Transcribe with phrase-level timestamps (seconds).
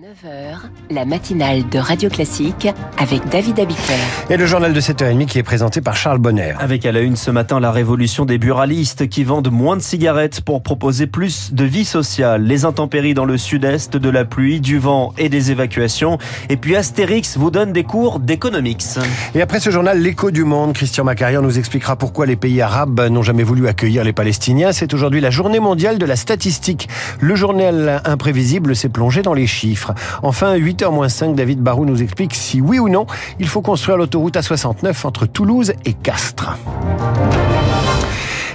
[0.00, 2.66] 9h, la matinale de Radio Classique
[2.96, 3.98] avec David Abiker.
[4.30, 6.54] Et le journal de 7h30 qui est présenté par Charles Bonner.
[6.58, 10.40] Avec à la une ce matin la révolution des buralistes qui vendent moins de cigarettes
[10.40, 12.44] pour proposer plus de vie sociale.
[12.44, 16.16] Les intempéries dans le sud-est, de la pluie, du vent et des évacuations.
[16.48, 18.84] Et puis Astérix vous donne des cours d'économics.
[19.34, 23.02] Et après ce journal, l'écho du monde, Christian Macarian nous expliquera pourquoi les pays arabes
[23.10, 24.72] n'ont jamais voulu accueillir les Palestiniens.
[24.72, 26.88] C'est aujourd'hui la journée mondiale de la statistique.
[27.20, 29.89] Le journal imprévisible s'est plongé dans les chiffres.
[30.22, 33.06] Enfin, 8h-5, David Barou nous explique si oui ou non,
[33.38, 36.56] il faut construire l'autoroute A69 entre Toulouse et Castres.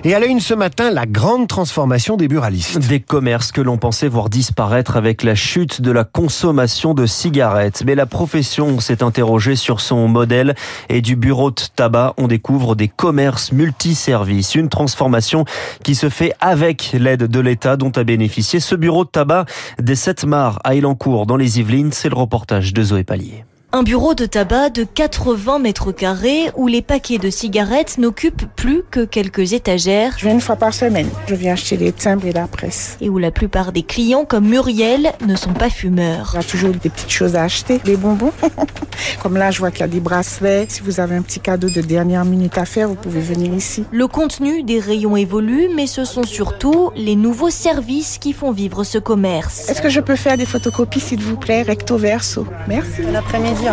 [0.07, 2.77] Et à la une ce matin, la grande transformation des buralistes.
[2.77, 7.81] Des commerces que l'on pensait voir disparaître avec la chute de la consommation de cigarettes.
[7.87, 10.53] Mais la profession s'est interrogée sur son modèle
[10.89, 14.53] et du bureau de tabac, on découvre des commerces multiservices.
[14.53, 15.43] Une transformation
[15.83, 19.45] qui se fait avec l'aide de l'État dont a bénéficié ce bureau de tabac
[19.79, 21.91] des 7 Mars à Elancourt dans les Yvelines.
[21.91, 23.43] C'est le reportage de Zoé Pallier.
[23.75, 28.83] Un bureau de tabac de 80 mètres carrés où les paquets de cigarettes n'occupent plus
[28.89, 30.13] que quelques étagères.
[30.17, 31.09] Je viens une fois par semaine.
[31.27, 32.95] Je viens acheter les timbres et la presse.
[33.01, 36.29] Et où la plupart des clients, comme Muriel, ne sont pas fumeurs.
[36.31, 38.31] Il y a toujours des petites choses à acheter, des bonbons.
[39.21, 40.67] comme là, je vois qu'il y a des bracelets.
[40.69, 43.83] Si vous avez un petit cadeau de dernière minute à faire, vous pouvez venir ici.
[43.91, 48.85] Le contenu des rayons évolue, mais ce sont surtout les nouveaux services qui font vivre
[48.85, 49.69] ce commerce.
[49.69, 52.47] Est-ce que je peux faire des photocopies, s'il vous plaît, recto verso?
[52.69, 53.01] Merci.
[53.11, 53.64] L'après-midi,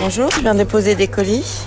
[0.00, 1.66] Bonjour, je viens déposer des colis.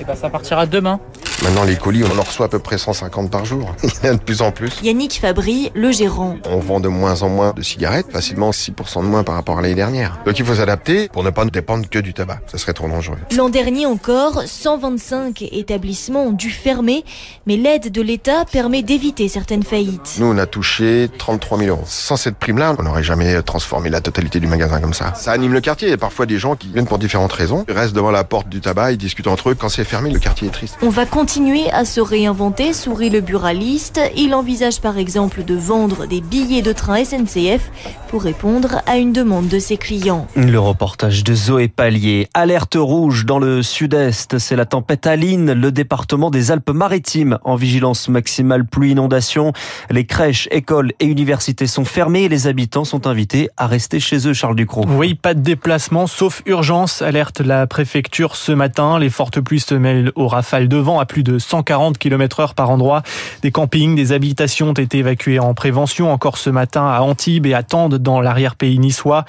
[0.00, 1.00] Et bah ça partira demain.
[1.42, 3.74] Maintenant, les colis, on en reçoit à peu près 150 par jour.
[3.82, 4.72] Il y en a de plus en plus.
[4.82, 6.36] Yannick Fabry, le gérant.
[6.48, 9.62] On vend de moins en moins de cigarettes, facilement 6% de moins par rapport à
[9.62, 10.18] l'année dernière.
[10.24, 12.40] Donc il faut s'adapter pour ne pas dépendre que du tabac.
[12.46, 13.18] Ça serait trop dangereux.
[13.36, 17.04] L'an dernier encore, 125 établissements ont dû fermer,
[17.46, 20.16] mais l'aide de l'État permet d'éviter certaines faillites.
[20.18, 21.84] Nous, on a touché 33 000 euros.
[21.86, 25.14] Sans cette prime-là, on n'aurait jamais transformé la totalité du magasin comme ça.
[25.14, 25.88] Ça anime le quartier.
[25.88, 27.64] Il y a parfois des gens qui viennent pour différentes raisons.
[27.68, 29.54] Ils restent devant la porte du tabac, ils discutent entre eux.
[29.54, 30.76] Quand c'est fermé, le quartier est triste.
[30.82, 33.98] On va continuer à se réinventer, sourit le buraliste.
[34.14, 37.70] Il envisage par exemple de vendre des billets de train SNCF
[38.08, 40.28] pour répondre à une demande de ses clients.
[40.36, 42.28] Le reportage de Zoé Pallier.
[42.34, 44.38] Alerte rouge dans le sud-est.
[44.38, 49.54] C'est la tempête Aline, le département des Alpes-Maritimes en vigilance maximale pluie inondation.
[49.90, 54.28] Les crèches, écoles et universités sont fermées et les habitants sont invités à rester chez
[54.28, 54.84] eux, Charles Ducrot.
[54.90, 58.98] Oui, pas de déplacement sauf urgence, alerte la préfecture ce matin.
[58.98, 62.54] Les fortes pluies se mêlent aux rafales de vent à plus de 140 km heure
[62.54, 63.04] par endroit.
[63.42, 67.54] Des campings, des habitations ont été évacués en prévention encore ce matin à Antibes et
[67.54, 69.24] à Tende dans l'arrière-pays niçois.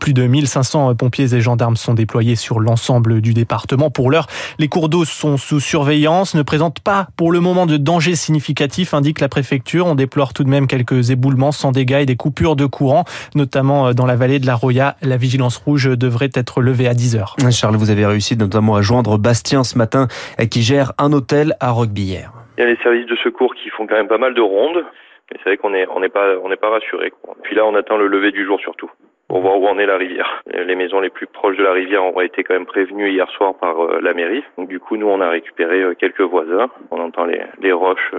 [0.00, 3.90] Plus de 1500 pompiers et gendarmes sont déployés sur l'ensemble du département.
[3.90, 4.26] Pour l'heure,
[4.58, 8.92] les cours d'eau sont sous surveillance, ne présentent pas pour le moment de danger significatif,
[8.92, 9.86] indique la préfecture.
[9.86, 13.04] On déplore tout de même quelques éboulements sans dégâts et des coupures de courant,
[13.36, 14.96] notamment dans la vallée de la Roya.
[15.00, 17.36] La vigilance rouge devrait être levée à 10 heures.
[17.52, 20.08] Charles, vous avez réussi notamment à joindre Bastien ce matin
[20.50, 22.32] qui gère hôtel à Roquebillière.
[22.56, 24.84] Il y a les services de secours qui font quand même pas mal de rondes.
[25.30, 27.12] Mais c'est vrai qu'on est on n'est pas rassuré.
[27.42, 28.90] Puis là, on attend le lever du jour surtout
[29.26, 30.42] pour voir où en est la rivière.
[30.52, 33.54] Les maisons les plus proches de la rivière ont été quand même prévenues hier soir
[33.54, 34.44] par la mairie.
[34.58, 36.68] Donc du coup, nous, on a récupéré quelques voisins.
[36.90, 38.12] On entend les, les roches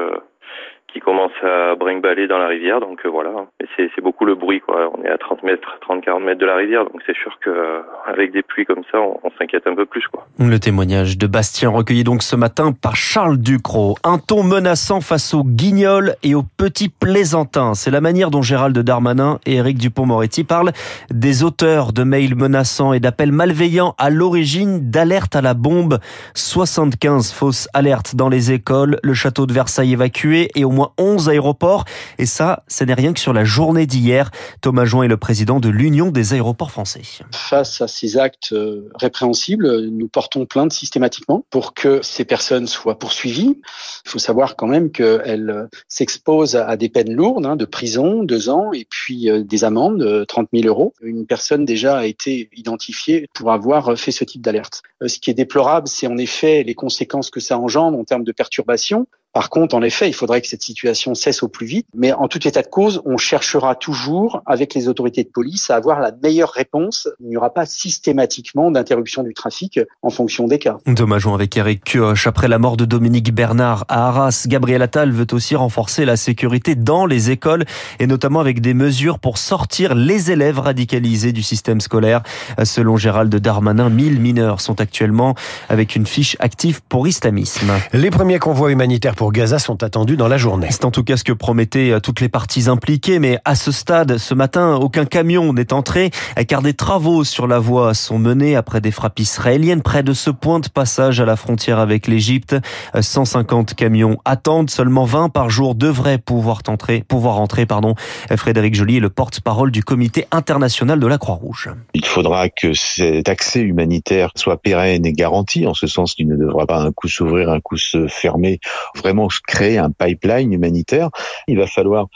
[0.95, 2.79] qui commence à brinque-baller dans la rivière.
[2.79, 3.31] Donc euh, voilà,
[3.75, 4.61] c'est, beaucoup le bruit.
[4.61, 4.89] Quoi.
[4.97, 6.85] On est à 30 mètres, 30-40 mètres de la rivière.
[6.85, 9.85] Donc c'est sûr que euh, avec des pluies comme ça, on, on, s'inquiète un peu
[9.85, 10.07] plus.
[10.07, 10.25] Quoi.
[10.39, 13.95] Le témoignage de Bastien recueilli donc ce matin par Charles Ducrot.
[14.05, 17.73] Un ton menaçant face aux guignols et aux petits plaisantins.
[17.73, 20.71] C'est la manière dont Gérald Darmanin et Éric Dupont-Moretti parlent
[21.11, 25.99] des auteurs de mails menaçants et d'appels malveillants à l'origine d'alertes à la bombe.
[26.35, 31.29] 75 fausses alertes dans les écoles, le château de Versailles évacué et au moins 11
[31.29, 31.85] aéroports.
[32.17, 34.31] Et ça, ce n'est rien que sur la journée d'hier.
[34.61, 37.01] Thomas Join est le président de l'Union des aéroports français.
[37.31, 38.53] Face à ces actes
[38.95, 43.61] répréhensibles, nous portons plainte systématiquement pour que ces personnes soient poursuivies.
[44.05, 48.49] Il faut savoir quand même qu'elles s'exposent à des peines lourdes, hein, de prison, deux
[48.49, 50.93] ans, et puis des amendes de 30 000 euros.
[51.01, 54.81] Une personne déjà a été identifiée pour avoir fait ce type d'alerte.
[55.05, 58.31] Ce qui est déplorable, c'est en effet les conséquences que ça engendre en termes de
[58.31, 59.07] perturbation.
[59.35, 61.87] Par contre, en effet, il faudrait que cette situation cesse au plus vite.
[61.93, 65.75] Mais en tout état de cause, on cherchera toujours, avec les autorités de police, à
[65.75, 67.09] avoir la meilleure réponse.
[67.19, 70.77] Il n'y aura pas systématiquement d'interruption du trafic en fonction des cas.
[70.87, 72.27] Dommage avec Eric Kioch.
[72.27, 76.75] Après la mort de Dominique Bernard à Arras, Gabriel Attal veut aussi renforcer la sécurité
[76.75, 77.65] dans les écoles
[77.99, 82.21] et notamment avec des mesures pour sortir les élèves radicalisés du système scolaire.
[82.63, 85.35] Selon Gérald Darmanin, 1000 mineurs sont actuellement
[85.67, 87.73] avec une fiche active pour islamisme.
[87.91, 90.67] Les premiers convois humanitaires pour pour Gaza sont attendus dans la journée.
[90.69, 94.19] C'est en tout cas ce que promettaient toutes les parties impliquées, mais à ce stade,
[94.19, 96.11] ce matin, aucun camion n'est entré,
[96.47, 100.29] car des travaux sur la voie sont menés après des frappes israéliennes près de ce
[100.29, 102.55] point de passage à la frontière avec l'Égypte.
[102.93, 107.95] 150 camions attendent, seulement 20 par jour devraient pouvoir entrer, pouvoir entrer, pardon.
[108.35, 111.71] Frédéric Joly est le porte-parole du comité international de la Croix-Rouge.
[111.95, 116.35] Il faudra que cet accès humanitaire soit pérenne et garanti, en ce sens qu'il ne
[116.35, 118.59] devra pas un coup s'ouvrir, un coup se fermer,
[118.95, 119.14] vraiment
[119.45, 121.09] créer un pipeline humanitaire.
[121.47, 122.07] Il va falloir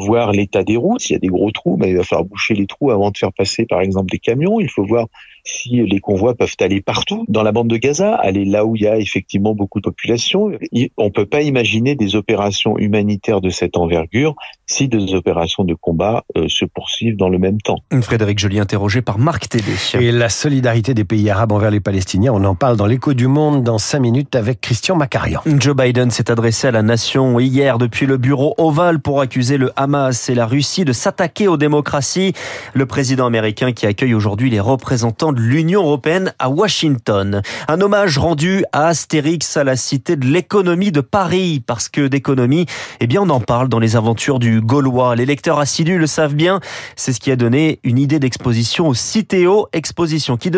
[0.00, 1.00] voir l'état des routes.
[1.00, 3.16] S'il y a des gros trous, mais il va falloir boucher les trous avant de
[3.16, 4.60] faire passer, par exemple, des camions.
[4.60, 5.06] Il faut voir
[5.44, 8.82] si les convois peuvent aller partout dans la bande de Gaza, aller là où il
[8.82, 10.52] y a effectivement beaucoup de population.
[10.96, 14.34] On peut pas imaginer des opérations humanitaires de cette envergure
[14.66, 17.78] si des opérations de combat euh, se poursuivent dans le même temps.
[18.02, 19.72] Frédéric Joly interrogé par Marc Tédé.
[19.98, 23.26] Et la solidarité des pays arabes envers les Palestiniens, on en parle dans l'écho du
[23.26, 25.40] monde dans cinq minutes avec Christian Macarian.
[25.46, 29.72] Joe Biden s'est adressé à la nation hier depuis le bureau ovale pour accuser le
[29.74, 29.89] Hamas
[30.28, 32.32] et la Russie de s'attaquer aux démocraties.
[32.74, 37.42] Le président américain qui accueille aujourd'hui les représentants de l'Union européenne à Washington.
[37.66, 42.66] Un hommage rendu à Astérix à la cité de l'économie de Paris parce que d'économie,
[43.00, 45.16] eh bien on en parle dans les aventures du Gaulois.
[45.16, 46.60] Les lecteurs assidus le savent bien.
[46.94, 50.52] C'est ce qui a donné une idée d'exposition au Citéo, exposition qui,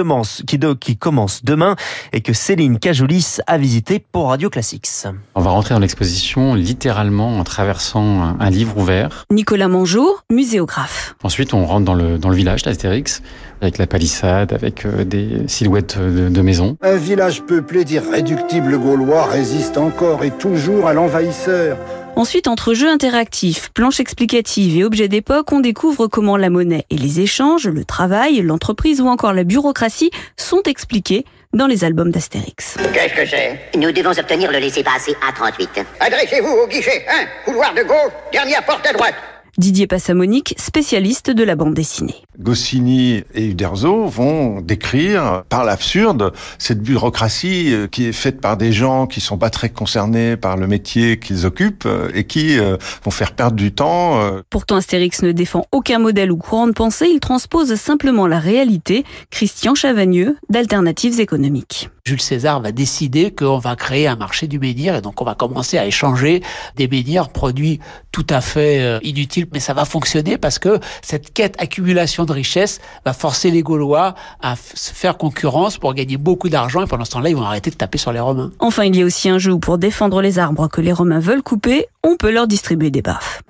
[0.47, 1.75] qui, qui commence demain
[2.13, 5.07] et que Céline Cajoulis a visité pour Radio Classics.
[5.35, 9.12] On va rentrer dans l'exposition littéralement en traversant un livre ouvert.
[9.31, 11.15] Nicolas Mongeau, muséographe.
[11.23, 13.23] Ensuite, on rentre dans le, dans le village d'Astérix
[13.61, 16.77] avec la palissade, avec euh, des silhouettes de, de maisons.
[16.83, 21.79] Un village peuplé d'irréductibles Gaulois résiste encore et toujours à l'envahisseur.
[22.15, 26.99] Ensuite, entre jeux interactifs, planches explicatives et objets d'époque, on découvre comment la monnaie et
[26.99, 32.77] les échanges, le travail, l'entreprise ou encore la bureaucratie sont expliqués dans les albums d'Astérix.
[32.93, 33.59] Qu'est-ce que c'est?
[33.77, 35.85] Nous devons obtenir le laissez-passer A38.
[36.01, 39.15] Adressez-vous au guichet 1, couloir de gauche, dernière porte à droite.
[39.59, 42.15] Didier Passamonique, spécialiste de la bande dessinée.
[42.39, 48.73] Goscinny et Uderzo vont décrire par l'absurde cette bureaucratie euh, qui est faite par des
[48.73, 52.79] gens qui sont pas très concernés par le métier qu'ils occupent euh, et qui euh,
[53.05, 54.19] vont faire perdre du temps.
[54.49, 59.05] Pourtant, Astérix ne défend aucun modèle ou courant de pensée, il transpose simplement la réalité.
[59.31, 61.91] Christian Chavagneux, d'Alternatives économiques.
[62.05, 65.37] Jules César va décider qu'on va créer un marché du menhir et donc on va
[65.37, 66.43] commencer à échanger
[66.75, 67.79] des menhirs produits
[68.11, 72.81] tout à fait inutiles mais ça va fonctionner parce que cette quête accumulation de richesse
[73.05, 77.13] va forcer les Gaulois à se faire concurrence pour gagner beaucoup d'argent et pendant ce
[77.13, 78.51] temps-là, ils vont arrêter de taper sur les Romains.
[78.59, 81.21] Enfin, il y a aussi un jeu où pour défendre les arbres que les Romains
[81.21, 83.43] veulent couper, on peut leur distribuer des baffes.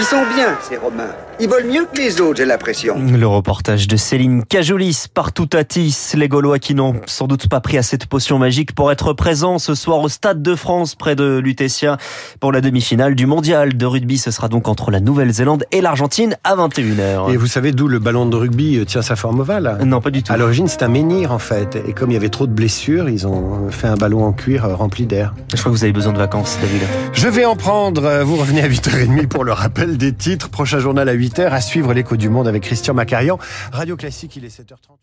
[0.00, 1.10] Ils sont bien, ces Romains.
[1.40, 2.96] Ils volent mieux que les autres, j'ai l'impression.
[2.98, 6.12] Le reportage de Céline Cajoulis partout à Tis.
[6.14, 9.58] Les Gaulois qui n'ont sans doute pas pris à cette potion magique pour être présents
[9.58, 11.96] ce soir au Stade de France près de Lutetia
[12.40, 14.18] pour la demi-finale du mondial de rugby.
[14.18, 17.32] Ce sera donc entre la Nouvelle-Zélande et l'Argentine à 21h.
[17.32, 19.78] Et vous savez d'où le ballon de rugby tient sa forme ovale?
[19.84, 20.32] Non, pas du tout.
[20.32, 21.76] À l'origine, c'est un menhir en fait.
[21.88, 24.68] Et comme il y avait trop de blessures, ils ont fait un ballon en cuir
[24.76, 25.34] rempli d'air.
[25.52, 26.82] Je crois que vous avez besoin de vacances, David.
[27.12, 28.22] Je vais en prendre.
[28.22, 29.52] Vous revenez à 8h30 pour le
[29.96, 30.50] des titres.
[30.50, 31.48] Prochain journal à 8h.
[31.48, 33.38] À suivre l'écho du monde avec Christian Macarian.
[33.72, 34.98] Radio Classique, il est 7h30.